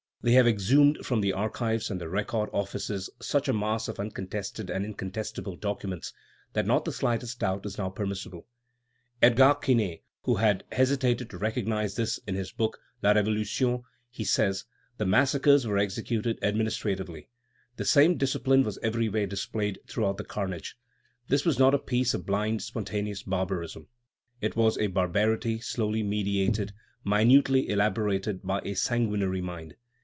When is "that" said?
6.53-6.67